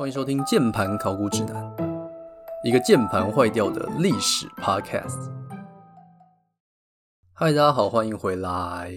[0.00, 1.56] 欢迎收听《键盘考古指南》，
[2.64, 5.30] 一个键盘坏掉的历史 Podcast。
[7.34, 8.94] 嗨，大家好，欢迎回来。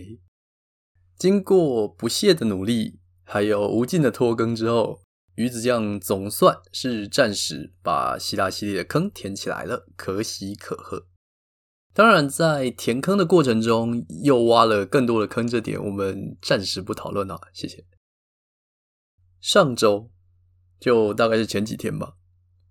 [1.18, 5.02] 经过不懈的努力，还有无尽的拖更之后，
[5.36, 11.08] 鱼子酱总算是暂时把希腊系列的坑填起来了，可喜可贺。
[11.94, 17.84] 当然，在填坑的过程中，又挖了更多的坑，这点我们暂时不讨论了，谢谢。
[19.42, 20.13] 上周。
[20.84, 22.16] 就大概是前几天吧，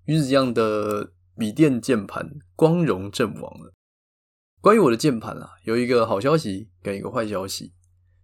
[0.04, 3.72] 鱼子酱的笔电键盘光荣阵亡了。
[4.60, 7.72] 关于我的键盘啊，有一个好消息跟一个坏消息。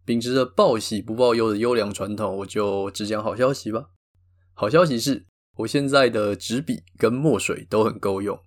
[0.05, 3.87] 秉持着报喜不报忧的优良传统，我就只讲好消息吧。
[4.53, 5.25] 好消息是
[5.57, 8.39] 我现在的纸笔跟墨水都很够用，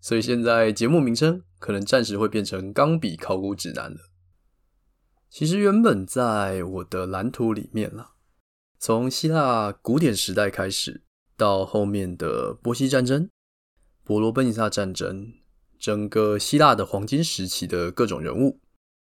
[0.00, 4.00] 所以现在节目名称可能暂时会变成《钢笔考古指南》了。
[5.28, 8.14] 其实原本在我的蓝图里面啦。
[8.82, 11.02] 从希腊古典时代开始，
[11.36, 13.28] 到后面的波西战争、
[14.02, 15.34] 伯罗奔尼撒战争，
[15.78, 18.58] 整个希腊的黄金时期的各种人物，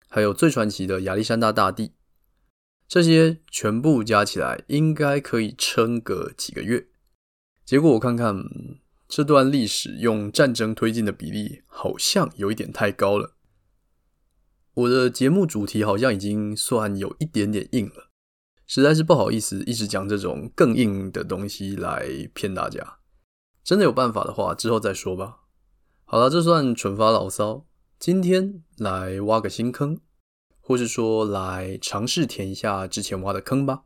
[0.09, 1.93] 还有最传奇的亚历山大大帝，
[2.85, 6.89] 这些全部加起来应该可以撑个几个月。
[7.63, 8.43] 结果我看看
[9.07, 13.37] 这段历史用战争推进的比例，好像有一点太高了。
[14.73, 18.10] 我的节目主题好像已经算有一点点硬了。
[18.73, 22.99] 实在是不好意思，一直讲这种更硬的东西来骗大家。
[23.65, 25.39] 真的有办法的话，之后再说吧。
[26.05, 27.65] 好了，这算纯发牢骚。
[27.99, 29.99] 今天来挖个新坑，
[30.61, 33.83] 或是说来尝试填一下之前挖的坑吧。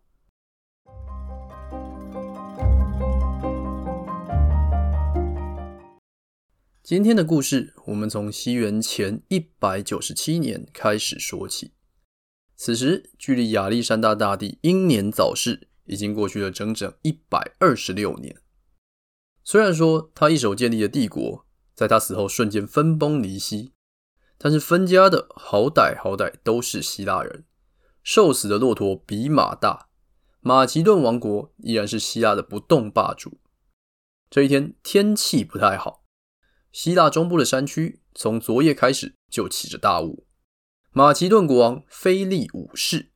[6.83, 11.74] 今天的故事，我们从西元前一百九十七年开始说起。
[12.55, 18.41] 此时，距离亚历山大大帝英年早逝已经过去了整整一百二十六年。
[19.43, 21.45] 虽然说他一手建立的帝国，
[21.75, 23.73] 在他死后瞬间分崩离析，
[24.37, 27.45] 但是分家的好歹好歹都是希腊人。
[28.01, 29.89] 瘦死的骆驼比马大，
[30.39, 33.39] 马其顿王国依然是希腊的不动霸主。
[34.29, 36.03] 这一天天气不太好，
[36.71, 40.24] 希腊中部的山区从昨夜开始就起着大雾。
[40.97, 43.11] 马其顿国王菲利五世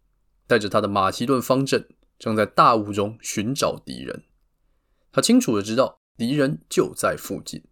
[0.45, 4.25] 带着他的马其顿方阵，正在大雾中寻找敌人。
[5.13, 7.63] 他清楚的知道敌人就在附近。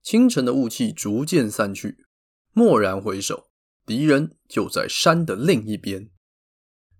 [0.00, 2.06] 清晨的雾气逐渐散去，
[2.54, 3.50] 蓦然回首，
[3.84, 6.08] 敌人就在山的另一边。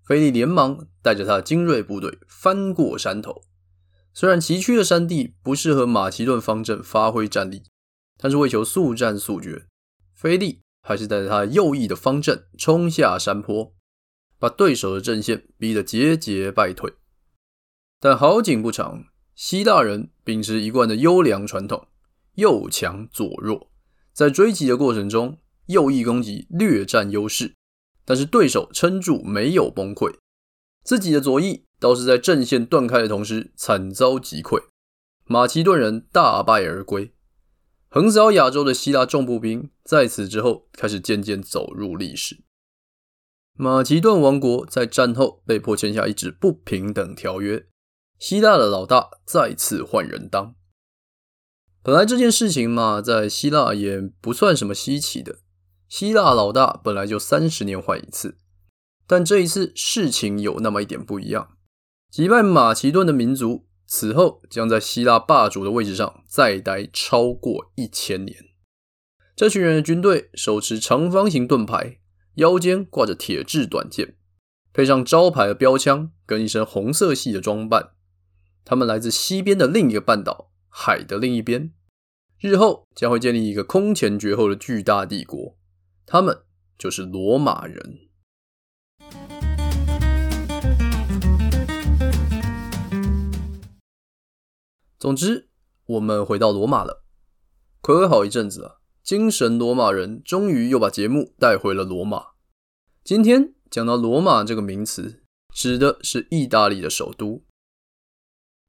[0.05, 3.41] 菲利连忙带着他的精锐部队翻过山头。
[4.13, 7.63] 虽然崎岖的山地不适合马其顿方阵发挥战力，
[8.19, 9.65] 但是为求速战速决，
[10.13, 10.61] 菲利。
[10.83, 13.73] 还是带着他右翼的方阵冲下山坡，
[14.37, 16.93] 把对手的阵线逼得节节败退。
[17.99, 21.87] 但好景不长，希腊人秉持一贯的优良传统，
[22.35, 23.71] 右强左弱，
[24.11, 27.55] 在追击的过程中，右翼攻击略占优势，
[28.03, 30.13] 但是对手撑住没有崩溃，
[30.83, 34.61] 自己的左翼倒是在阵线断开的同时惨遭击溃，
[35.23, 37.13] 马其顿人大败而归。
[37.93, 42.43] 横扫亚洲的希腊重步兵，在此之后开始渐渐走入历史。
[43.55, 47.67] 马其顿王国在战后被迫签下一纸不平等条约，
[48.17, 50.55] 希腊的老大再次换人当。
[51.83, 55.37] 本来这件事情嘛，在希腊也不算什么稀奇的，
[55.87, 58.39] 希腊老大本来就三十年换一次，
[59.05, 61.55] 但这一次事情有那么一点不一样，
[62.09, 63.67] 击败马其顿的民族。
[63.95, 68.35] 此后将在希腊霸主的位置上再待超过一千年。
[69.35, 71.99] 这群人的军队手持长方形盾牌，
[72.37, 74.15] 腰间挂着铁质短剑，
[74.73, 77.91] 配上招牌的标枪跟一身红色系的装扮。
[78.65, 81.71] 他们来自西边的另一个半岛，海的另一边。
[82.39, 85.55] 日后将会建立一个空前绝后的巨大帝国。
[86.07, 86.39] 他们
[86.79, 87.99] 就是罗马人。
[95.03, 95.49] 总之，
[95.85, 97.03] 我们回到罗马了。
[97.81, 102.27] 睽违好一阵子了，精神罗马人终于又把节目带回了罗马。
[103.03, 107.43] 今天讲到罗马这个名词，指的是意大利的首都，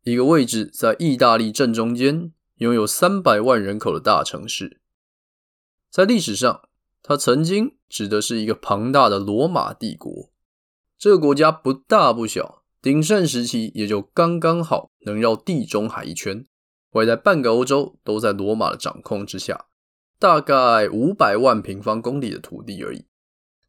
[0.03, 4.81] 一个位置在意大利正中间、拥有三百万人口的大城市。
[5.89, 6.69] 在历史上，
[7.01, 10.33] 它曾经指的是一个庞大的罗马帝国。
[10.99, 12.64] 这个国家不大不小。
[12.85, 16.47] 鼎盛时期也就刚刚好能绕地中海一圈，
[16.91, 19.69] 外带半个欧洲都在罗马的掌控之下，
[20.19, 23.07] 大概五百万平方公里的土地而已，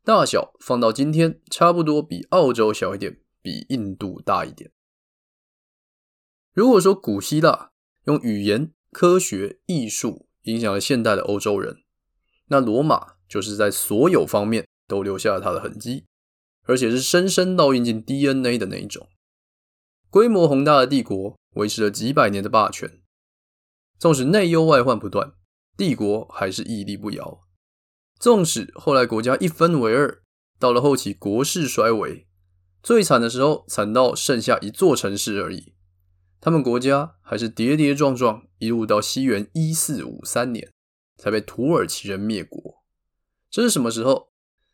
[0.04, 4.70] 大小放到今天差不多比澳洲小一点，比印度大一点。
[6.52, 7.72] 如果说古希腊
[8.08, 11.78] 用语言、科学、艺术影响了现代的欧洲人，
[12.48, 16.04] 那罗马就是在所有方面都留下了它的痕迹，
[16.66, 19.08] 而且是深深烙印进 DNA 的那一种。
[20.10, 23.02] 规模宏大的帝国维持了几百年的霸权，
[23.98, 25.34] 纵使内忧外患不断，
[25.76, 27.42] 帝国还是屹立不摇。
[28.20, 30.22] 纵使后来国家一分为二，
[30.58, 32.26] 到了后期国势衰微，
[32.82, 35.74] 最惨的时候惨到剩下一座城市而已，
[36.40, 40.72] 他们国家还是跌跌撞撞，一路到西元一四五三年
[41.18, 42.84] 才被土耳其人灭国。
[43.50, 44.30] 这是什么时候？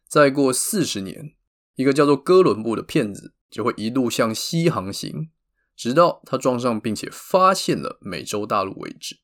[0.07, 1.35] 再过四十年，
[1.81, 5.31] 一个叫做哥伦布的骗子就会一路向西航行，
[5.75, 9.19] 直到他撞上并且发现了美洲大陆为止。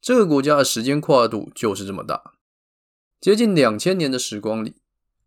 [0.00, 2.34] 这个国家的时间跨度就是这么大，
[3.20, 4.76] 接近两千年的时光里，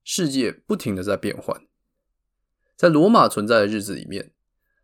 [0.06, 1.62] 世界不停的在变换。
[2.78, 4.34] 在罗马存在的日子里面，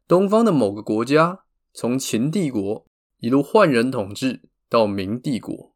[0.06, 2.86] 东方的某个国家从秦帝国
[3.20, 5.74] 一路换人统治到明帝国，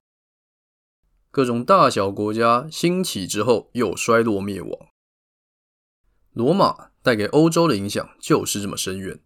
[1.31, 4.87] 各种大小国家兴起之后又衰落灭亡。
[6.33, 9.19] 罗马带给欧洲的影响就是这么深远，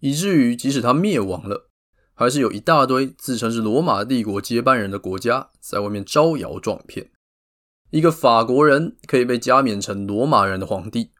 [0.00, 1.70] 以至于即使它灭亡了。
[2.14, 7.12] 还是有一大堆自称是罗马帝国接班人的国家在外面招摇撞骗。
[7.90, 11.12] 一个法国人可以被加冕成罗马人的皇帝，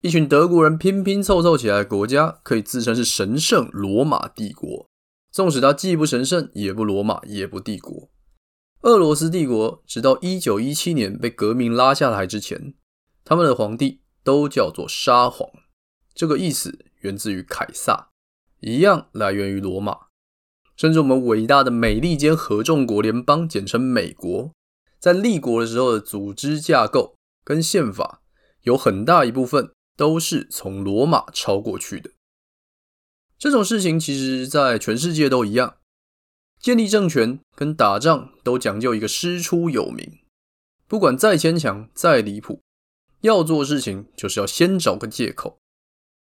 [0.00, 4.88] 一群德国人拼拼凑凑起来的国家可以自称是神圣罗马帝国，
[5.30, 8.10] 纵使它既不神圣，也不罗马，也不帝国。
[8.82, 12.74] 俄罗斯帝国直到一九一七年被革命拉下台之前，
[13.24, 15.50] 他们的皇帝都叫做沙皇，
[16.14, 18.08] 这个意思源自于凯撒，
[18.60, 20.06] 一样来源于罗马。
[20.76, 24.50] 甚至我们伟大的美利坚合众国联邦，简称美国，
[24.98, 28.22] 在立国的时候的组织架构跟宪法，
[28.62, 32.12] 有很大一部分都是从罗马抄过去的。
[33.38, 35.76] 这种事情其实在全世界都一样，
[36.60, 40.18] 建立政权跟打仗都讲究一个师出有名，
[40.86, 42.60] 不管再牵强再离谱，
[43.22, 45.58] 要做事情就是要先找个借口。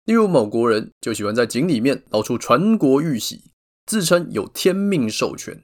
[0.06, 3.52] 例如某国人就喜欢在井里面捞出传国玉玺。
[3.86, 5.64] 自称有天命授权，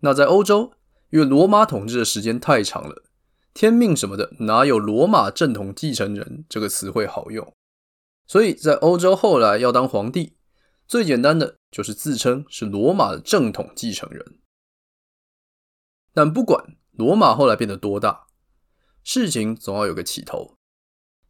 [0.00, 0.74] 那在欧洲，
[1.08, 3.02] 因为罗马统治的时间太长了，
[3.54, 7.50] 天命什么的哪有罗马正统继承人这个词汇好用？
[8.26, 10.34] 所以在欧洲后来要当皇帝，
[10.86, 14.38] 最简单的就是自称是罗马的正统继承人。
[16.12, 18.26] 但不管罗马后来变得多大，
[19.02, 20.56] 事情总要有个起头，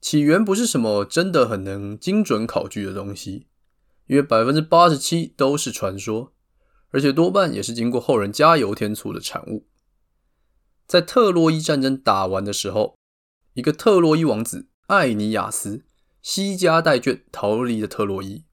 [0.01, 3.49] 起源不是什么真的很能精准考据的东西。
[4.07, 6.33] 因为百分之八十七都是传说，
[6.89, 9.69] 而且多半也是经过后人加油添醋的产物。
[10.85, 12.97] 在特洛伊战争打完的时候，
[13.53, 15.85] 一个特洛伊王子艾尼亚斯
[16.21, 18.45] 携家带眷逃离了特洛伊，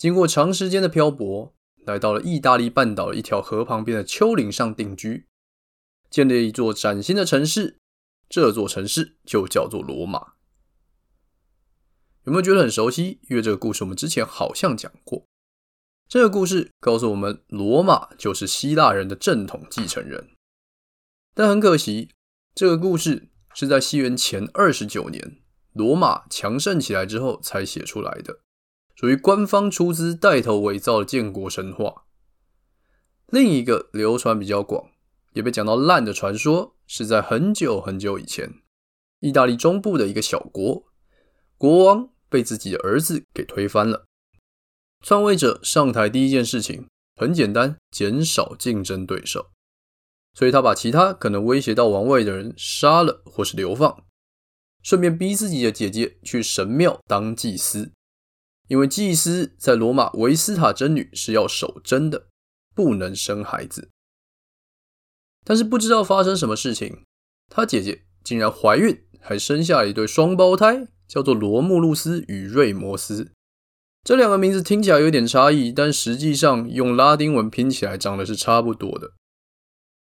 [0.00, 1.54] 经过长时间的漂泊，
[1.84, 5.26] 来到了意大利半岛的一条河旁边的丘陵上定居，
[6.08, 7.76] 建立一座崭新的城市。
[8.26, 10.32] 这座城市就叫做罗马。
[12.24, 13.20] 有没有觉得很熟悉？
[13.28, 15.26] 因为这个故事我们之前好像讲过。
[16.08, 20.30] 这个故事告诉我们，罗马就是希腊人的正统继承人。
[21.34, 22.08] 但很可惜，
[22.54, 25.42] 这个故事是在西元前二十九年，
[25.74, 28.40] 罗马强盛起来之后才写出来的，
[29.00, 32.04] 属于官方出资带头伪造的建国神话。
[33.28, 34.90] 另一个流传比较广，
[35.32, 38.52] 也被讲到烂的传说，是在很久很久以前，
[39.20, 40.84] 意大利中部的一个小国。
[41.56, 44.04] 国王被自己的儿子给推翻了，
[45.02, 49.46] 篡位者上台第一件事情很简单，减少竞争对手，
[50.34, 54.04] 所以他把其他可能威胁到王位的人杀了或是流放，
[54.82, 57.92] 顺便逼自己的姐姐去神庙当祭司，
[58.70, 62.28] 因为祭司在罗马维斯塔真女是要守贞的，
[62.72, 63.90] 不能生孩子。
[65.44, 67.02] 但是不知道发生什么事情，
[67.48, 70.88] 她姐姐竟然怀孕，还生下一对双胞胎。
[71.10, 73.32] 叫做罗慕路斯与瑞摩斯，
[74.04, 79.14] 这两个名字听起来有点差异，但实际上用拉丁文拼起来长得是差不多的。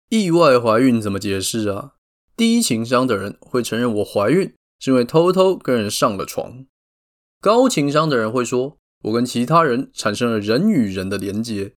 [0.07, 1.95] 意外怀孕怎么解释啊？
[2.37, 6.65] 低情商的人会承认我怀孕是因为偷偷跟人上了床，
[7.45, 11.75] 高情商的人会说我跟其他人产生了人与人的连接。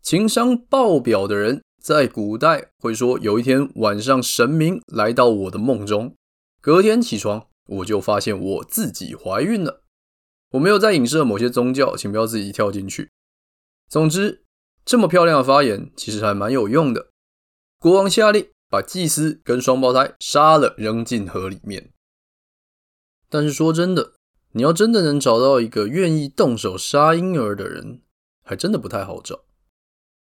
[0.00, 6.14] 情商爆表的人在古代会说有一天晚上神明来到我的梦中，
[6.60, 7.48] 隔天起床。
[7.66, 9.82] 我就发现我自己怀孕了。
[10.50, 13.10] 我没有在影射某些宗教，请不要自己跳进去。
[13.88, 14.44] 总之，
[14.84, 17.10] 这么漂亮的发言其实还蛮有用的。
[17.80, 21.90] 国王下令把祭司跟双胞胎杀了，扔进河里面。
[23.28, 24.12] 但是说真的，
[24.54, 28.02] 你要真的能找到一个愿意动手杀婴儿的人，
[28.44, 29.44] 还真的不太好找。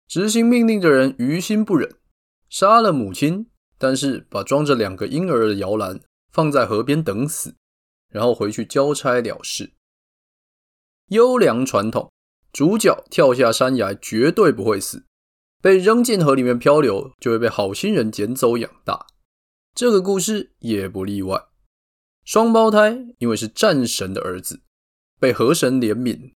[0.09, 1.97] 执行命令的人于心不忍，
[2.49, 3.47] 杀了母亲，
[3.78, 6.00] 但是把装着两个婴儿的摇篮
[6.33, 7.54] 放在河边等死，
[8.09, 9.73] 然后回去交差了事。
[11.09, 12.11] 优良传统，
[12.52, 15.06] 主角跳下山崖绝对不会死，
[15.62, 19.06] 被扔进河里面漂流就会被好心人捡走养大。
[19.75, 21.47] 这个故事也不例外。
[22.26, 24.61] 双胞胎因为是战神的儿子，
[25.21, 26.33] 被河神怜悯，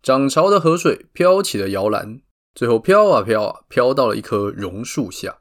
[0.00, 2.20] 涨潮的河水飘起了摇篮，
[2.54, 5.40] 最后飘啊飘啊飘到了一棵榕树下。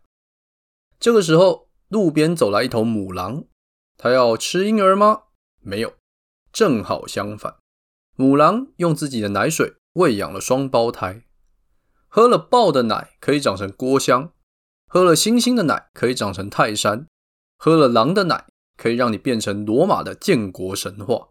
[0.99, 3.43] 这个时候，路边走来一头母狼，
[3.95, 5.25] 它要吃婴儿吗？
[5.61, 5.93] 没有，
[6.51, 7.57] 正好相反，
[8.15, 11.23] 母狼用自己的奶水喂养了双胞胎。
[12.07, 14.33] 喝了豹的奶可以长成郭襄，
[14.87, 17.05] 喝了猩猩的奶可以长成泰山，
[17.59, 18.47] 喝了狼的奶。
[18.75, 21.29] 可以让你变成罗马的建国神话。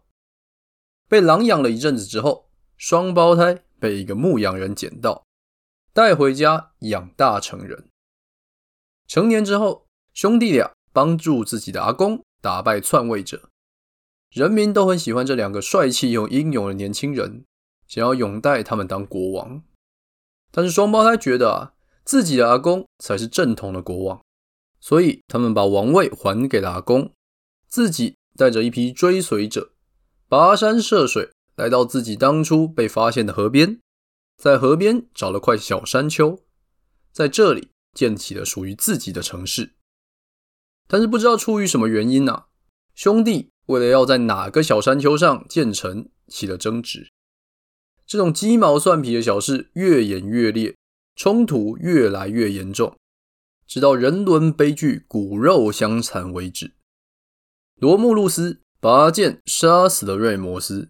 [1.07, 5.25] 被狼养了一阵子之后，双胞胎被一个牧羊人捡到，
[5.93, 7.87] 带回家养大成人。
[9.07, 13.49] 成年之后，兄弟俩帮助自己的阿公打败篡位者，
[14.31, 17.45] 人民都很喜欢这两个帅气又英勇的年轻人，
[17.87, 19.61] 想要拥戴他们当国王。
[20.51, 21.73] 但是双胞胎觉得啊，
[22.03, 24.23] 自己的阿公才是正统的国王，
[24.79, 27.11] 所以他们把王位还给了阿公。
[27.73, 29.71] 自己带着一批追随者，
[30.29, 33.79] 跋山涉水，来到自己当初被发现的河边，
[34.37, 36.39] 在河边找了块小山丘，
[37.11, 39.71] 在这里建起了属于自己的城市。
[40.87, 42.45] 但是不知道出于什么原因啊，
[42.93, 47.09] 兄弟为了要在哪个小山丘上建城起了争执。
[48.05, 50.75] 这种鸡毛蒜皮的小事越演越烈，
[51.15, 52.95] 冲突越来越严重，
[53.65, 56.73] 直到人伦悲剧、骨肉相残为止。
[57.83, 60.89] 罗慕路斯拔剑杀死了瑞摩斯，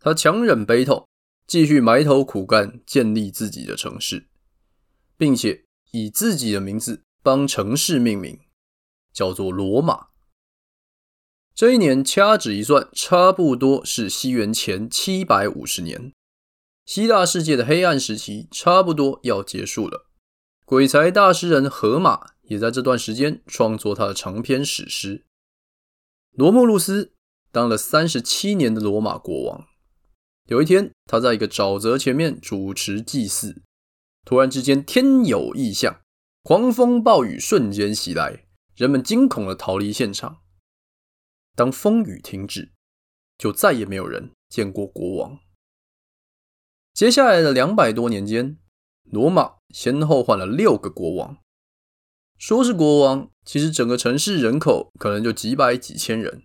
[0.00, 1.06] 他强忍悲痛，
[1.46, 4.26] 继续埋头苦干，建立自己的城市，
[5.18, 8.40] 并且以自己的名字帮城市命名，
[9.12, 10.06] 叫做罗马。
[11.54, 16.14] 这一年掐指一算，差不多是西元前七百五十年，
[16.86, 20.06] 希腊世界的黑暗时期差不多要结束了。
[20.64, 25.26] 鬼才大诗人荷马也在这段时间创作他的长篇史诗。
[26.36, 27.12] 罗慕路斯
[27.52, 29.68] 当了三十七年的罗马国王。
[30.46, 33.62] 有一天，他在一个沼泽前面主持祭祀，
[34.24, 36.00] 突然之间天有异象，
[36.42, 40.40] 狂风暴雨瞬间袭来，人们惊恐地逃离现场。
[41.54, 42.72] 当风雨停止，
[43.38, 45.38] 就再也没有人见过国王。
[46.92, 48.58] 接下来的两百多年间，
[49.04, 51.38] 罗马先后换了六个国王。
[52.38, 56.42] 说是国王，其实整个城市人口可能就几百几千人，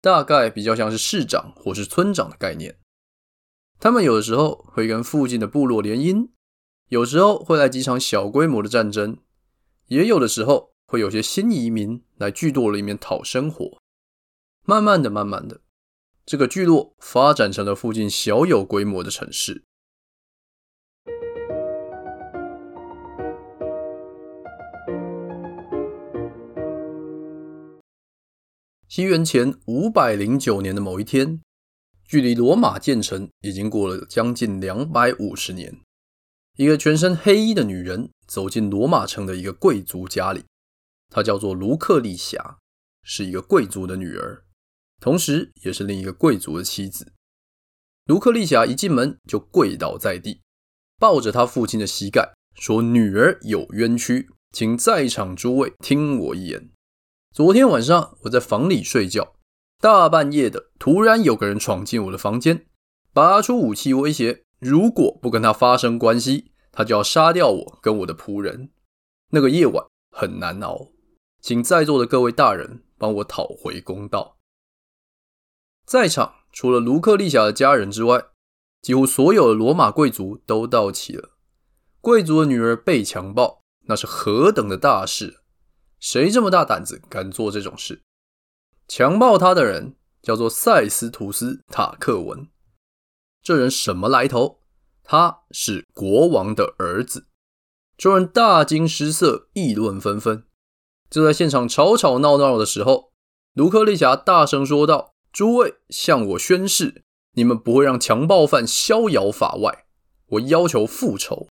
[0.00, 2.78] 大概比较像是市长或是村长的概念。
[3.78, 6.28] 他们有的时候会跟附近的部落联姻，
[6.88, 9.18] 有时候会来几场小规模的战争，
[9.88, 13.78] 也有的时候会有些新移民来聚落里面讨生活。
[14.64, 15.60] 慢慢的、慢慢的，
[16.24, 19.64] 这个聚落发展成了附近小有规模的城市。
[28.88, 31.40] 西元前五百零九年的某一天，
[32.04, 35.80] 距离罗马建成已经过了将近两百五十年。
[36.56, 40.44] 一个全身黑衣的女人走进罗马城的一个贵族家里，
[41.10, 42.58] 她叫做卢克丽霞，
[43.02, 44.44] 是一个贵族的女儿，
[45.00, 47.12] 同时也是另一个贵族的妻子。
[48.04, 50.42] 卢克丽霞一进门就跪倒在地，
[50.96, 56.70] 抱着她父亲的膝盖说：“女儿有冤屈，请在场诸位听我一言。”
[57.36, 59.34] 昨天晚上我在房里睡觉，
[59.78, 62.64] 大半夜的，突然有个人闯进我的房间，
[63.12, 68.70] 拔出武器威胁，如果不跟他发生关系，他就要杀掉我跟我的仆人。
[69.32, 69.84] 那个夜晚
[70.16, 70.92] 很难熬，
[71.42, 74.38] 请在座的各位大人帮我讨回公道。
[75.84, 78.28] 在场除了卢克丽霞的家人之外，
[78.80, 81.32] 几乎所有的罗马贵族都到齐了。
[82.00, 85.42] 贵族的女儿被强暴，那是何等的大事！
[85.98, 88.02] 谁这么大胆子敢做这种事？
[88.88, 92.48] 强暴他的人叫做塞斯图斯·塔克文。
[93.42, 94.60] 这人什么来头？
[95.02, 97.26] 他是国王的儿子。
[97.96, 100.44] 众人大惊失色，议论纷纷。
[101.08, 103.12] 就在现场吵吵闹闹的时候，
[103.54, 109.86] 卢克丽霞大声说道：“诸位，向我宣誓，你们不会让强暴犯逍遥法外。
[110.26, 111.48] 我要求复仇。”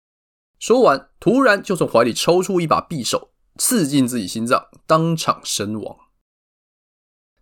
[0.59, 3.33] 说完，突然就从怀里抽出一把匕首。
[3.61, 5.99] 刺进自己心脏，当场身亡。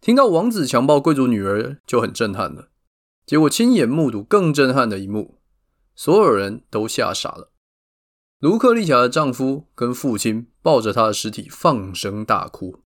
[0.00, 2.70] 听到王子强暴贵族女儿就很震撼了，
[3.24, 5.38] 结果亲眼目睹更震撼的一幕，
[5.94, 7.52] 所有人都吓傻了。
[8.40, 12.82] 卢克丽霞的丈夫跟父亲抱着她的尸体放声大哭，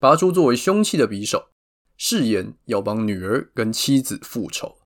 [0.00, 1.50] 拔出作为凶器的匕首，
[1.96, 4.78] 誓言要帮女儿跟妻子复仇。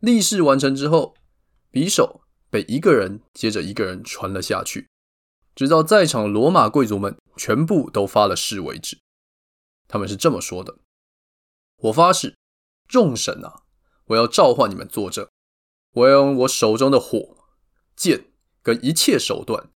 [0.00, 1.14] 立誓完成之后，
[1.72, 4.88] 匕首被一个人接着一个人传了下去，
[5.56, 9.00] 直到在场罗马贵族们全部都发了誓为止。
[9.88, 10.78] 他们是这么说的
[11.82, 12.36] ：“我发誓，
[12.86, 13.62] 众神啊，
[14.04, 15.28] 我要召唤你们作证，
[15.94, 17.38] 我要用我手中的火
[17.96, 18.26] 剑。”
[18.66, 19.70] 跟一切手段，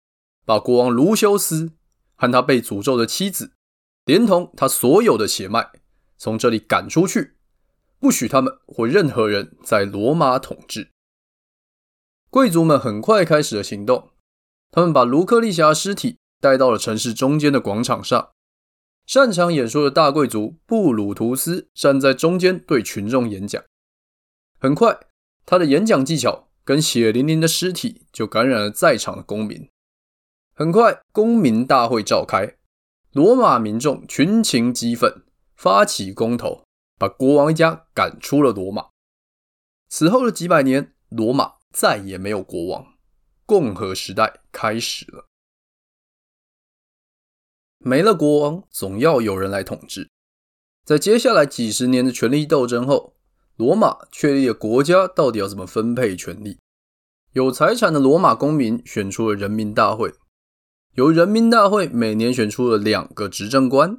[0.46, 1.74] 把国王卢修斯
[2.14, 3.52] 和他被诅咒的妻子，
[4.06, 5.70] 连同他所有的血脉，
[6.16, 7.36] 从这里赶出去，
[7.98, 10.88] 不许他们或任何人在罗马统治。
[12.30, 14.10] 贵族们很快开始了行动，
[14.70, 18.30] 他们把卢克丽霞尸体带到了城市中间的广场上。
[19.06, 23.62] 擅长演说的大贵族布鲁图斯站在中间对群众演讲。
[24.60, 24.98] 很快，
[25.46, 26.46] 他的演讲技巧。
[26.68, 29.70] 跟血淋淋的尸体就感染了在场的公民。
[30.54, 32.58] 很快，公民大会召开，
[33.12, 35.22] 罗马民众群情激愤，
[35.56, 36.64] 发起公投，
[36.98, 38.88] 把国王一家赶出了罗马。
[39.88, 42.97] 此后的几百年，罗马再也没有国王，
[43.48, 45.24] 共和时代开始了。
[47.78, 50.10] 没了国王，总要有人来统治。
[50.84, 53.16] 在接下来几十年的权力斗争后，
[53.56, 56.58] 罗马确立了国家到底要怎么分配权力。
[57.32, 60.12] 有财产的罗马公民选出了人民大会，
[60.96, 63.98] 由人民大会每年选出了两个执政官，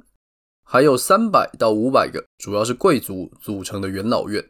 [0.62, 4.48] 还有三百到五百个主要是贵族组成的元老院，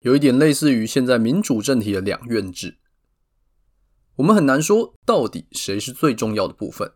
[0.00, 2.78] 有一点类似于现在民主政体的两院制。
[4.16, 6.92] 我们很难说到底谁是最重要的部分，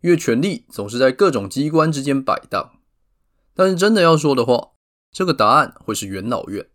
[0.00, 2.78] 因为权力总是在各种机关之间摆荡。
[3.54, 4.72] 但是真的要说的话，
[5.10, 6.68] 这个答案会是元老院。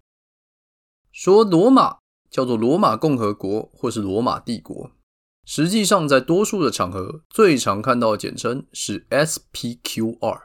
[1.12, 4.92] 说罗马叫做罗马共和国或是罗马帝国，
[5.46, 10.42] 实际上在多数的场合最常看到的简称是 SPQR。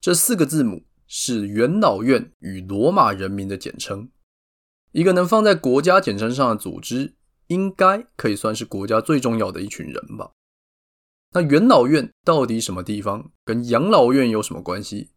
[0.00, 4.10] 这四个字母是元老院与罗马人民的简称。
[4.92, 7.16] 一个能放在国家简称上的组织，
[7.48, 10.32] 应该可以算是国家最重要的一群人吧？
[11.32, 15.10] 那元老院到底什么地方跟养老院有什么关系？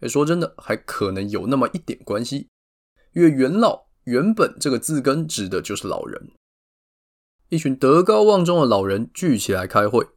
[0.00, 2.48] 诶，说真的，还可能有那么一点关系。
[3.12, 6.32] 因为元老原本这个字根指的就是老人，
[7.48, 10.08] 一群德高望重的老人聚起来开会，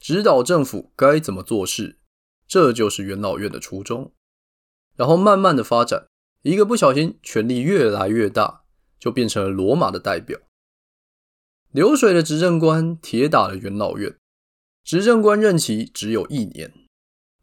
[0.00, 2.00] 指导政府该怎么做事，
[2.48, 4.12] 这就是元老院的初衷。
[4.96, 6.08] 然后慢慢的发展，
[6.42, 8.64] 一个不小心，权力越来越大，
[8.98, 10.38] 就变成了罗马的代表。
[11.72, 14.16] 流水的执政官铁打的元老院，
[14.82, 16.74] 执政官任期只有一年。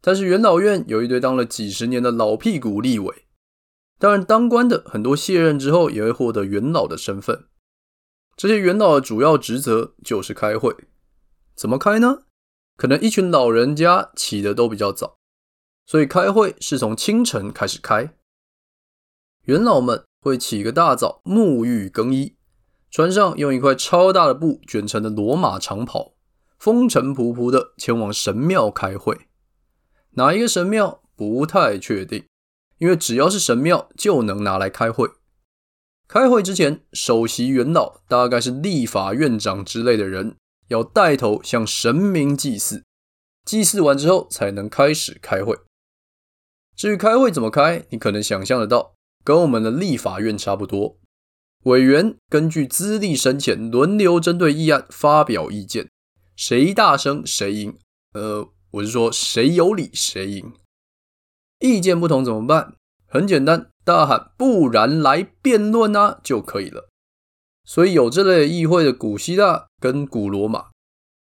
[0.02, 3.24] 但是元老院有一堆当了几十年的老屁股立委，
[3.98, 7.46] 当然当官的很多卸任之后也会获得元老的身份。
[8.36, 10.76] 这些元老的主要职责就是开会，
[11.56, 12.24] 怎么开呢？
[12.76, 15.16] 可能一群老人家起的都比较早，
[15.86, 18.14] 所以开会是从清晨开始开。
[19.44, 22.36] 元老们会起个大早，沐浴更衣，
[22.90, 26.14] 穿上用一块超大的布卷成的罗马长袍，
[26.58, 29.28] 风尘仆仆的前往神庙开会。
[30.12, 32.24] 哪一个神庙不太确定，
[32.78, 35.10] 因为只要是神庙就能拿来开会。
[36.08, 40.36] 开会之前，首席元老大概是立法院长之类的人，
[40.68, 42.82] 要带头向神明祭祀，
[43.44, 45.58] 祭祀完之后才能开始开会。
[46.74, 50.98] 至于开会怎么开，你可能想象得到，跟我们的立法院差不多。
[51.64, 55.88] 委员根据资历深浅轮流针对议案发表意见，
[56.36, 57.78] 谁大声谁赢。
[58.14, 58.48] 呃。
[58.72, 60.52] 我是说，谁有理谁赢。
[61.58, 62.74] 意见不同怎么办？
[63.06, 66.90] 很简单，大喊“不然来辩论啊”就可以了。
[67.64, 70.66] 所以有这类议会的古希腊跟古罗马，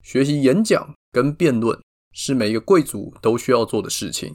[0.02, 1.78] 学习演讲跟辩论
[2.14, 4.30] 是每一个贵族都需要做的事情，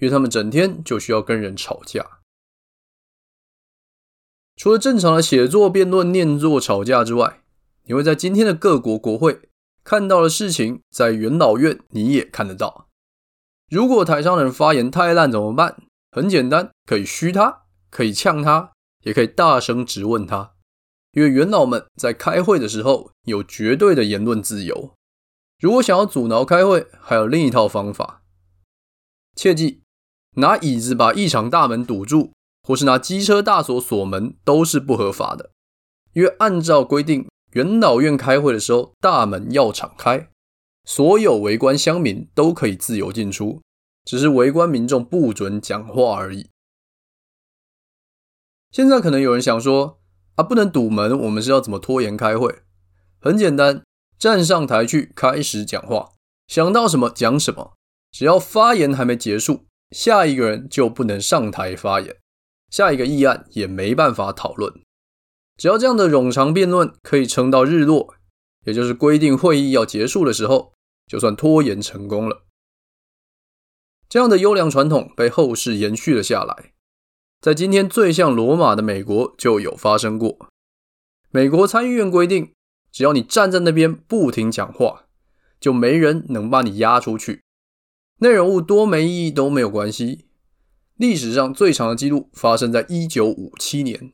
[0.00, 2.19] 因为他们整天就需要跟人吵架。
[4.60, 7.40] 除了正常的写作、辩论、念作、吵架之外，
[7.84, 9.48] 你会在今天的各国国会。
[9.82, 12.86] 看到的事情，在元老院你也看得到。
[13.70, 15.82] 如果台上的人发言太烂怎么办？
[16.12, 20.52] 很简单，可以嘘他，可以呛他，也可以大声质问他。
[21.12, 24.92] 因为元老们在开会的时候有绝对的言论自由。
[25.58, 28.20] 如果想要阻挠开会，还有另一套方法。
[29.34, 29.80] 切记，
[30.36, 35.50] 拿椅子把议场大门堵住，或是拿机车大锁锁门，都是不合法的。
[36.12, 37.26] 因为按照规定。
[37.54, 40.28] 元老院开会的时候，大门要敞开，
[40.84, 43.60] 所有围观乡民都可以自由进出，
[44.04, 46.48] 只是围观民众不准讲话而已。
[48.70, 49.98] 现在可能有人想说
[50.36, 52.60] 啊，不能堵门，我们是要怎么拖延开会？
[53.20, 53.82] 很简单，
[54.16, 56.10] 站上台去开始讲话，
[56.46, 57.72] 想到什么讲什么，
[58.12, 62.16] 只要发言还没结束，下一个人就不能上台发言，
[62.70, 64.72] 下一个议案也没办法讨论。
[65.56, 68.14] 只要这样的冗长辩论可以撑到日落，
[68.64, 70.72] 也就是规定会议要结束的时候，
[71.06, 72.46] 就算拖延成功了。
[74.08, 76.72] 这样的优良传统被后世延续了下来。
[77.40, 80.48] 在今天最像罗马的美国就有发生过。
[81.30, 82.52] 美国参议院规定，
[82.90, 85.06] 只要你站在那边不停讲话，
[85.60, 87.42] 就没人能把你压出去。
[88.18, 90.26] 内容物多没意义都没有关系。
[91.00, 94.12] 历史上最长的记录发生在一九五七年。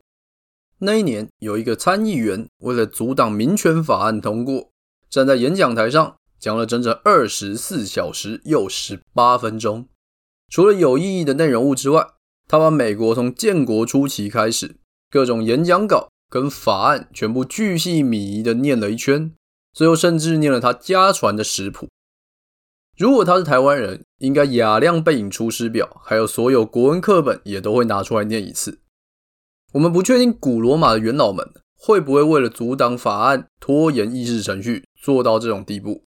[0.79, 4.69] 那一年，有一个参议员为了阻挡民权法案通过，
[5.09, 9.89] 站在演讲台上讲了整整二十四小时又十八分钟。
[10.49, 12.07] 除了有意义的内容物之外，
[12.47, 14.77] 他把美国从建国初期开始
[15.11, 19.33] 各种演讲稿跟法案全部巨细靡遗的念了一圈，
[19.73, 21.89] 最后甚至念了他家传的食谱。
[22.97, 28.81] 如果他是台湾人，应该雅量背影出师表，还有所有国文课本也都会拿出来念一次。
[29.73, 36.05] 我们不确定古罗马的元老们会不会为了阻挡法案、拖延议事程序做到这种地步，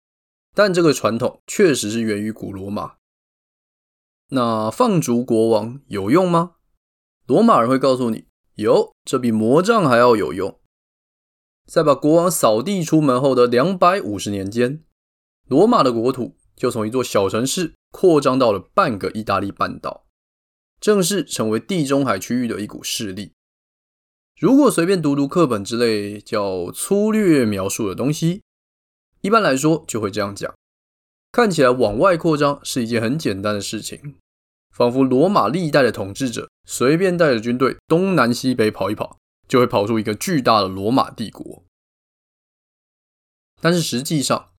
[0.54, 2.92] 但这个传统确实是源于古罗马。
[4.28, 6.52] 那放逐国王有用吗？
[7.26, 10.60] 罗马人会告诉你，有，这比魔杖还要有用。
[11.66, 14.84] 在把国王扫地出门后的两百五十年间，
[15.48, 20.06] 罗马的国土就从一座小城市扩张到了半个意大利半岛，
[20.80, 23.32] 正式成为地中海区域的一股势力。
[24.40, 28.42] 如果随便读读课本之类叫粗略描述的东西，
[29.20, 30.52] 一般来说就会这样讲。
[31.32, 34.16] 看起来往外扩张是一件很简单的事情，
[34.74, 41.64] 仿佛罗马历代的统治者随便带着军队东南西北跑一跑，就会跑出一个巨大的罗马帝国。
[43.60, 44.50] 但是实际上，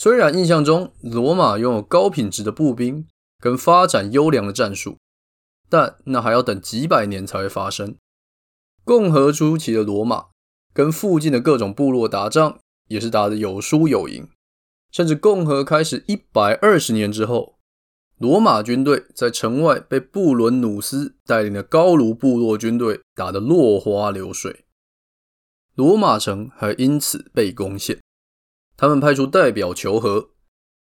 [0.00, 3.08] 虽然印象中罗马拥有高品质的步兵
[3.40, 4.96] 跟发展优良的战术，
[5.68, 7.96] 但那还要等几百年才会发生。
[8.84, 10.26] 共和初期的罗马
[10.72, 14.28] 跟附近的各种部落打仗，也是打得有输有赢。
[14.92, 17.58] 甚至共和开始一百二十年之后，
[18.18, 24.64] 罗马军队在城外被布伦努斯带领的高卢部落军队打得落花流水，
[25.74, 27.98] 罗马城还因此被攻陷。
[28.78, 30.30] 他们派出代表求和，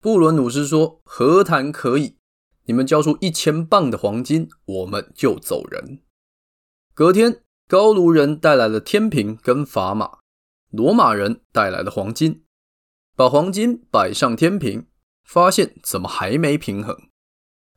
[0.03, 2.19] 布伦努斯说：“和谈可以，
[2.67, 6.03] 你们交出一千磅的黄金，我们就走人。”
[6.93, 10.19] 隔天，高卢人带来了天平跟砝码，
[10.71, 12.45] 罗马人带来了黄金。
[13.17, 14.87] 把黄金摆上天平，
[15.25, 16.95] 发现怎么还没平衡？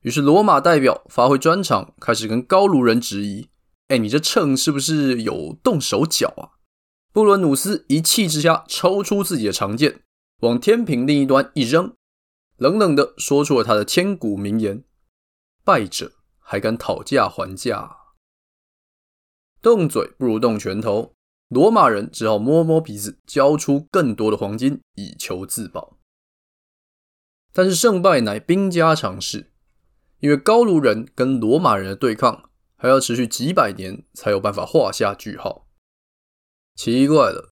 [0.02, 3.48] 于是罗马代表发挥专长，开始跟高卢人质疑
[3.88, 6.60] ：“哎，你这秤是不是有动手脚啊？”
[7.14, 10.02] 布伦努斯一气之下抽出自己的长剑，
[10.40, 11.96] 往天平另一端一扔，
[12.58, 14.84] 冷冷地说出了他的千古名言
[15.64, 17.98] ：“败者还敢讨价还价？
[19.62, 21.14] 动嘴不如动拳头。”
[21.50, 25.98] 罗马人只好摸摸鼻子，交出更多的黄金以求自保。
[27.52, 29.52] 但是胜败乃兵家常事，
[30.20, 35.68] 因为高卢人跟罗马人的对抗还要持续几百年才有办法画下句号。
[36.76, 37.50] 奇怪了，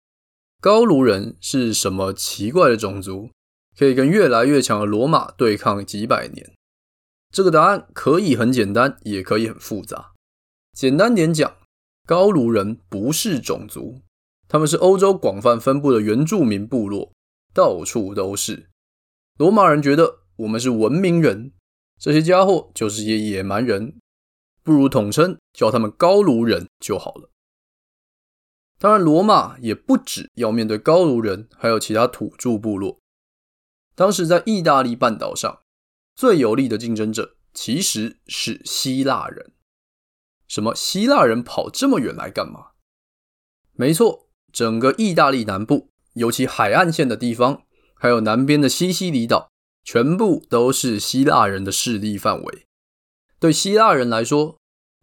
[0.60, 3.30] 高卢人是什么奇怪的种族，
[3.78, 6.54] 可以跟越来越强的罗马对抗几百年？
[7.32, 10.14] 这个答案可以很简单，也可以很复杂。
[10.74, 11.58] 简单点讲。
[12.08, 14.00] 高卢人不是种族，
[14.48, 17.12] 他们是欧洲广泛分布的原住民部落，
[17.54, 18.70] 到处都是。
[19.38, 21.52] 罗马人觉得我们是文明人，
[22.00, 23.98] 这些家伙就是些野蛮人，
[24.64, 27.30] 不如统称叫他们高卢人就好了。
[28.80, 33.00] 当然，罗马也不只要面对高卢人，还有其他土著部落。
[33.96, 35.62] 当时在意大利半岛上，
[36.16, 39.54] 最有力的竞争者其实是希腊人。
[40.48, 40.76] 什么？
[40.76, 42.68] 希腊人跑这么远来干嘛？
[43.74, 47.64] 没错，整个意大利南部，尤其海岸线的地方，
[47.96, 49.50] 还有南边的西西里岛，
[49.84, 52.68] 全部都是希腊人的势力范围。
[53.40, 54.58] 对希腊人来说，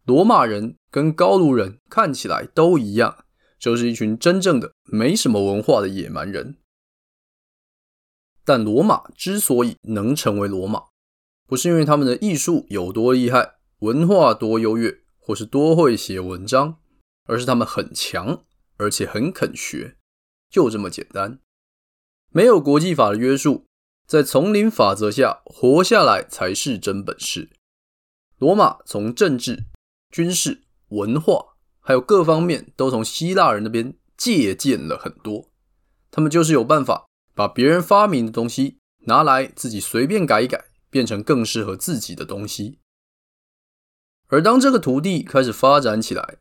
[0.04, 3.23] 罗马人跟高卢人看起来都一样，
[3.64, 6.58] 就是一群真正的没什么文化的野蛮人。
[8.44, 10.84] 但罗马之所以能成为罗马，
[11.46, 15.00] 不是因为他们的艺术有多厉害，文化多优越。
[15.26, 16.76] 或是多会写文章，
[17.24, 18.44] 而是他们很强，
[18.76, 19.96] 而且很肯学，
[20.50, 21.38] 就这么简单。
[22.30, 23.64] 没有国际法的约束，
[24.06, 27.48] 在丛林法则下活下来才是真本事。
[28.36, 29.64] 罗马从政治、
[30.10, 31.53] 军事、文化，
[31.86, 35.50] 还有各方面都从希腊人那边借鉴了很多。
[36.10, 42.78] 他们就是有办法把别人发明的东西拿来自己随便改一改，变成更适合自己的东西。
[44.28, 46.38] 而当这个土地开始发展起来，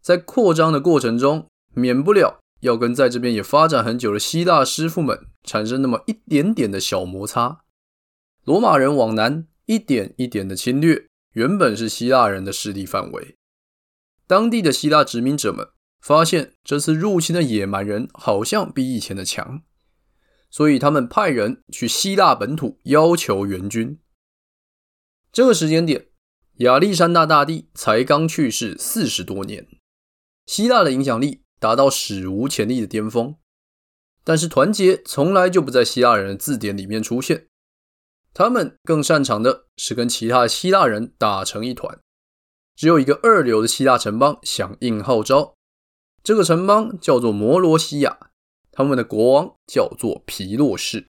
[0.00, 7.60] 在扩张的过程中，免不了要跟在这边也发展很久的希腊师傅们产生那么一点点的小摩擦。
[8.44, 13.36] 罗马人往南一点一点的侵略，原本是希腊人的势力范围。
[14.28, 15.66] 当地的希腊殖民者们
[16.00, 19.62] 发现这次入侵的野蛮人好像比以前的强，
[20.48, 23.98] 所以他们派人去希腊本土要求援军。
[25.32, 26.04] 这个时间点。
[26.58, 29.68] 亚历山大大帝才刚去世四十多年，
[30.44, 33.36] 希腊的影响力达到史无前例的巅峰，
[34.24, 37.46] 但是团结从来就不在希腊人的字典里面出现。
[38.34, 42.00] 他们更擅长的是跟其他希腊人打成一团。
[42.78, 45.56] 只有一个二流的希腊城邦响应号召，
[46.22, 48.30] 这个城邦叫做摩罗西亚，
[48.70, 51.08] 他们的国王叫做皮洛士。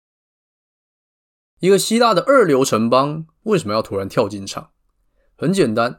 [1.59, 4.71] 一个希腊的二流城邦为什么要突然跳进场？
[5.35, 5.97] 很简单，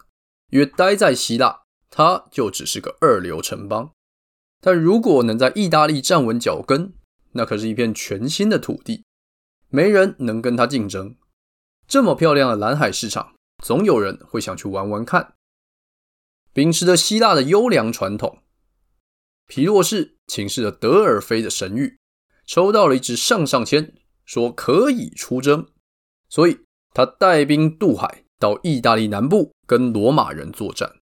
[0.48, 3.90] 因为待在希腊，他就只是个二流城邦。
[4.62, 6.94] 但如果能在意大利站稳脚跟，
[7.32, 9.04] 那可是一片全新的土地，
[9.68, 11.14] 没人能跟他竞争。
[11.86, 15.34] 这么漂亮的蓝海市场，总有人会想去玩玩看。
[16.58, 18.42] 秉持着希腊的优良传统，
[19.46, 21.94] 皮洛士请示了德尔菲的神谕，
[22.46, 23.94] 抽到了一支上上签，
[24.24, 25.68] 说可以出征，
[26.28, 26.58] 所以
[26.92, 28.24] 他带兵渡海。
[28.40, 30.96] 到意大利南部跟罗马人作战，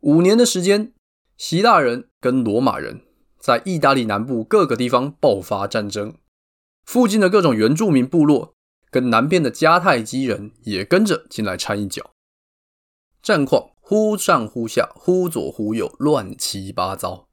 [0.00, 0.92] 五年的时间，
[1.38, 3.06] 希腊人跟罗马人
[3.38, 6.14] 在意大利南部各个地方爆发战争，
[6.84, 8.54] 附近的各种原住民部落
[8.90, 12.12] 跟南边的迦太基人也跟着进来掺一脚，
[13.22, 17.28] 战况忽上忽下，忽左忽右，乱七八糟。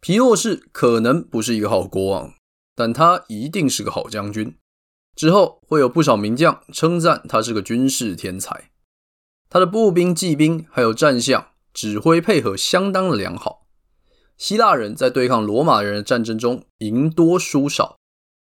[0.00, 2.32] 皮洛士可能不是一个好国王，
[2.74, 4.56] 但他一定是个好将军。
[5.14, 8.70] 之后会有不少名将称赞他是个军事天才，
[9.50, 13.66] 他的步兵、骑兵还有战象指挥配合相当的良好。
[14.38, 17.98] 希腊人在对抗罗马人的战争中赢多输少，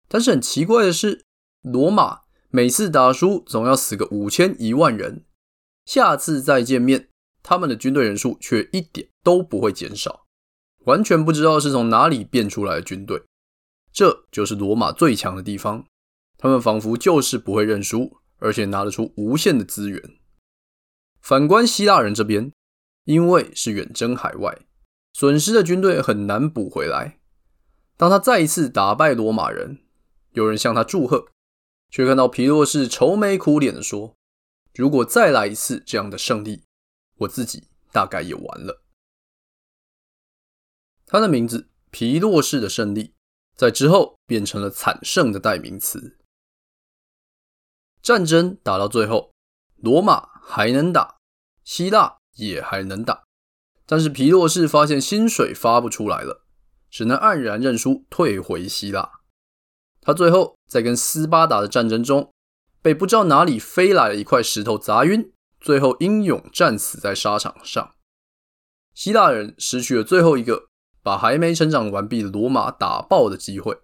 [0.08, 1.26] 但是很奇怪的是，
[1.64, 2.20] 罗马
[2.52, 5.26] 每次打输总要死个五千一万人，
[5.92, 7.10] 下次再见面，
[7.44, 10.26] 他们的军队人数却一点都不会减少，
[10.86, 13.22] 完全不知道是从哪里变出来的军队。
[13.92, 15.86] 这就是罗马最强的地方。
[16.38, 20.02] 他们仿佛就是不会认输，而且拿得出无限的资源。
[21.20, 22.54] 反观希腊人这边，
[23.04, 24.60] 因为是远征海外，
[25.12, 27.20] 损失的军队很难补回来。
[27.98, 29.82] 当他再一次打败罗马人，
[30.32, 31.28] 有人向他祝贺，
[31.90, 34.16] 却看到皮洛士愁眉苦脸地说
[34.74, 36.64] ：“如果再来一次这样的胜利，
[37.18, 38.84] 我自己大概也完了。”
[41.06, 43.14] 他的名字皮洛士的胜利，
[43.58, 46.18] 在之后变成了惨胜的代名词。
[48.02, 49.34] 战争打到最后，
[49.76, 51.18] 罗马还能打，
[51.64, 53.26] 希腊也还能打，
[53.86, 56.46] 但是皮洛士发现薪水发不出来了，
[56.90, 59.20] 只能黯然认输，退回希腊。
[60.00, 62.34] 他最后在跟斯巴达的战争中，
[62.82, 67.96] 被不知道哪里飞来的一块石头砸晕，最后英勇战死在沙场上。
[68.94, 70.68] 希腊人失去了最后一个
[71.02, 73.80] 把还没成长完毕的罗马打爆的机会，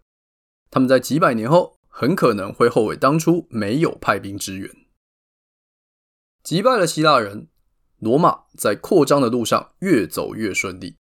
[0.70, 1.78] 他们在几百年后。
[2.00, 4.70] 很可能会后悔当初没有派兵支援。
[6.44, 7.48] 击败了希腊人，
[7.98, 10.98] 罗马在扩张的路上越走越顺利，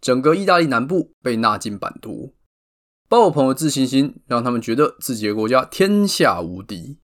[0.00, 2.34] 整个意大利南部被纳进版图，
[3.06, 7.00] 爆棚的自信心让他们觉得自己的国家天下无敌。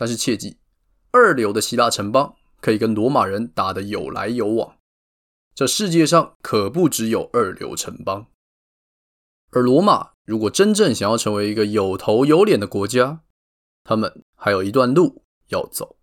[0.00, 0.58] 但是切记，
[1.10, 4.76] 二流的希腊城邦可以跟罗马人打得有来有往，
[5.56, 8.28] 这世界上可不只有二流城邦，
[9.50, 10.10] 而罗马。
[10.24, 13.22] 如果真正想要成为一个有头有脸的国家，
[13.82, 15.96] 他们还有一段路要走。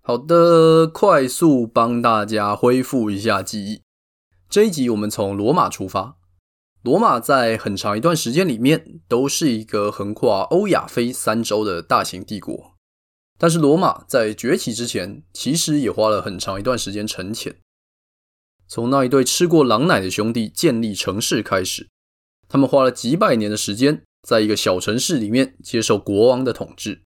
[0.00, 3.82] 好的，快速帮大家恢复一下记忆。
[4.48, 6.16] 这一集我们从罗马出发，
[6.82, 12.72] 罗马在很长一段时间里面都是一个横跨欧亚非三洲的大型帝国。
[13.38, 17.56] 但是罗马在崛起之前，其实也花了很长一段时间沉潜。
[18.66, 21.88] 从那一对吃过狼奶的兄弟建立城市开始，
[22.48, 27.02] 他们花了几百年的时间，在一个小城市里面接受国王的统治。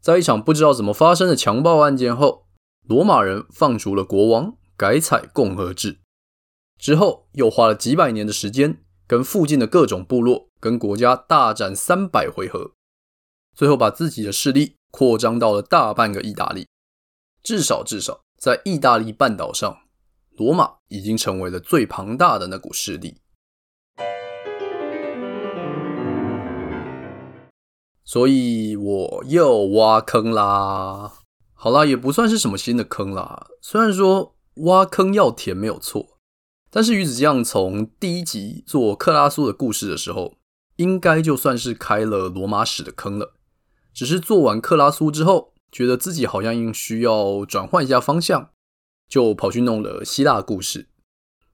[0.00, 2.46] 在一场不知道怎么发生的强暴案件后，
[2.86, 5.98] 罗马人放逐了国王，改采共和制。
[6.78, 8.83] 之后又花了几百年的时间，
[9.14, 12.72] 跟附近的各种部落跟国家大战三百回合。
[13.54, 16.66] 最后把自己的势力扩张到了大半个意大利。
[17.40, 19.78] 至少，至少在意大利半岛上，
[20.32, 23.18] 罗马已经成为了最庞大的那股势力。
[28.02, 31.12] 所以我又挖坑啦！
[31.52, 33.46] 好啦，也不算是什么新的坑啦。
[33.60, 36.13] 虽然说挖坑要填没有错，
[36.74, 40.38] 但是鱼子酱从第一集做克拉苏的故事的时候，
[40.74, 43.34] 应该就算是开了罗马史的坑了。
[43.92, 48.50] 只是做完克拉苏之后，觉得自己好像需要转换一下方向，
[49.08, 50.88] 就跑去弄了希腊故事。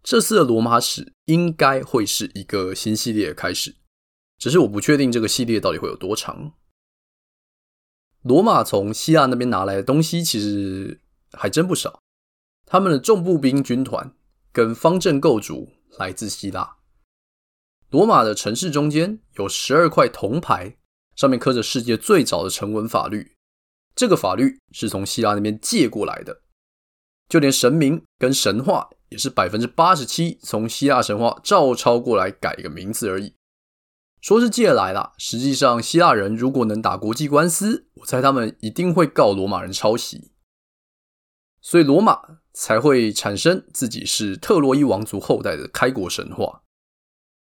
[0.02, 3.76] 这次的罗马史应该会是一个新系列的开始。
[4.38, 6.54] 只是我不确定这个系列到底会有多长。
[8.22, 11.02] 罗马从希腊那边拿来的东西其实
[11.32, 12.00] 还真不少，
[12.64, 14.14] 他们的重步兵军团
[14.52, 16.76] 跟方阵构筑来自希腊。
[17.90, 20.76] 罗马的城市中间有十二块铜牌，
[21.16, 23.36] 上面刻着世界最早的成文法律，
[23.94, 26.42] 这个法律是从希腊那边借过来的，
[27.28, 33.34] 就连神明跟神话也是百分之八十七从希腊神话照抄过来改一个名字而已。
[34.20, 40.30] 说是借来了，实际上希腊人如果能打国际官司，我猜他们一定会告罗马人抄袭，
[41.60, 46.62] 所以罗马才会产生自己是特洛伊王族后代的开国神话。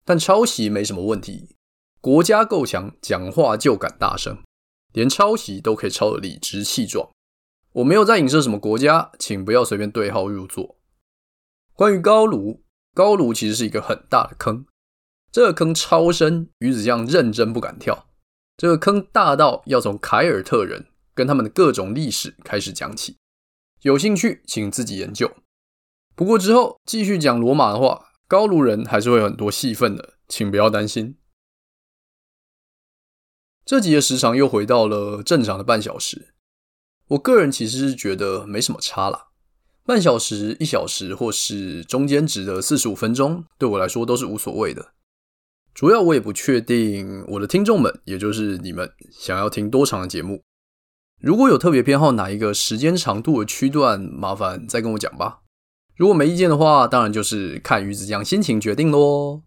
[0.05, 1.57] 但抄袭没什么问题，
[2.01, 4.43] 国家够强，讲话就敢大声，
[4.93, 7.11] 连抄袭都可以抄得理直气壮。
[7.75, 10.77] 我没有在影射什么国家，请不要随便对号入座。
[11.75, 14.67] 关于高卢，高卢其实是一个很大的坑。
[15.31, 18.09] 这个坑超深，鱼子酱认真不敢跳。
[18.57, 23.17] 这个坑大到要从凯尔特人跟他们的各种历史开始讲起。
[23.83, 25.33] 有兴趣请自己研究。
[26.15, 31.17] 不过之后继续讲罗马的话，高卢人还是会有很多戏份的，请不要担心。
[33.65, 36.35] 这集的时长又回到了正常的半小时。
[37.09, 39.29] 我个人其实是觉得没什么差啦，
[39.85, 44.93] 半小时、一小时，或是中间值的四十五分钟，对我来说都是无所谓的。
[45.73, 50.43] 主要我也不确定我的听众们，也就是你们想要听多长的节目。
[51.21, 55.41] 如果有特别偏好哪一个时间长度的区段，麻烦再跟我讲吧。
[55.95, 59.43] 如果没意见的话，当然就是看鱼子酱心情决定喽。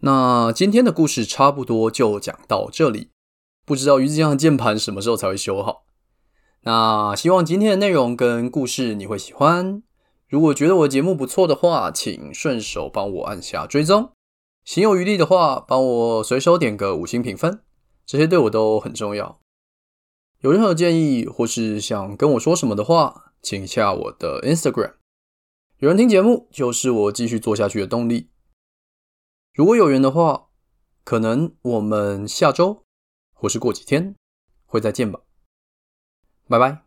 [0.00, 3.10] 那今天的故事差不多就讲到这里，
[3.66, 5.84] 不知道鱼子酱的键盘什么时候才会修好。
[6.62, 9.82] 那希望今天的内容跟故事你会喜欢。
[10.26, 14.12] 如果觉得我的节目不错的话，请顺手帮我按下追踪。
[14.64, 17.60] 行有余力的话，帮我随手点个五星评分，
[18.06, 19.41] 这些对我都很重要。
[20.42, 24.94] 有任何建议或是想跟我说什么的话，请下我的 Instagram。
[25.78, 28.28] 有人听节目就是我继续做下去的动力。
[29.54, 30.48] 如果有缘的话，
[31.04, 32.84] 可能我们下周
[33.32, 34.16] 或是过几天
[34.66, 35.20] 会再见吧。
[36.48, 36.81] 拜拜。